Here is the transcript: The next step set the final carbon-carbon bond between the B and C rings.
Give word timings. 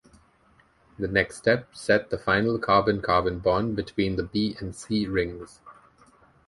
The 0.97 1.07
next 1.07 1.35
step 1.37 1.75
set 1.75 2.09
the 2.09 2.17
final 2.17 2.57
carbon-carbon 2.57 3.37
bond 3.37 3.75
between 3.75 4.15
the 4.15 4.23
B 4.23 4.55
and 4.59 4.75
C 4.75 5.05
rings. 5.05 5.59